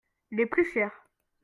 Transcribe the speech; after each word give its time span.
Les 0.31 0.47
plus 0.47 0.65
chères. 0.65 1.07